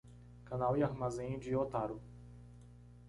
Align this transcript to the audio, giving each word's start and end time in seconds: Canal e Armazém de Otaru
Canal 0.45 0.75
e 0.77 0.81
Armazém 0.83 1.37
de 1.37 1.55
Otaru 1.55 2.01